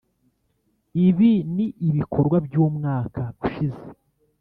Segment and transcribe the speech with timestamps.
[1.07, 3.83] ibi ni ibikorwa by’umwaka ushize